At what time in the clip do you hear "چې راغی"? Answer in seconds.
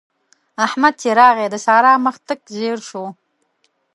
1.01-1.45